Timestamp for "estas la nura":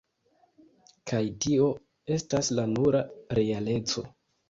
2.19-3.07